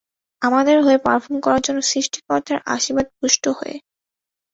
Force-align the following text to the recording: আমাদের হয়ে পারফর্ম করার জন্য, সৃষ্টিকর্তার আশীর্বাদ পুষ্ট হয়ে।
আমাদের 0.41 0.77
হয়ে 0.85 0.99
পারফর্ম 1.05 1.37
করার 1.45 1.61
জন্য, 1.61 1.79
সৃষ্টিকর্তার 1.83 2.59
আশীর্বাদ 2.67 3.07
পুষ্ট 3.17 3.43
হয়ে। 3.57 3.75